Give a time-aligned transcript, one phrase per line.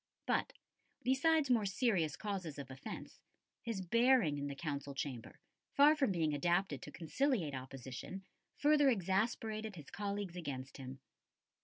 [0.25, 0.53] But,
[1.03, 3.19] besides more serious causes of offence,
[3.61, 5.39] his bearing in the Council chamber,
[5.75, 8.23] far from being adapted to conciliate opposition,
[8.57, 11.01] further exasperated his colleagues against him.